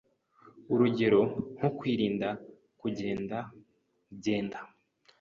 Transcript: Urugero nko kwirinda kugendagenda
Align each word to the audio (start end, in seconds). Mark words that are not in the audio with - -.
Urugero 0.73 1.21
nko 1.57 1.69
kwirinda 1.77 2.29
kugendagenda 2.79 4.59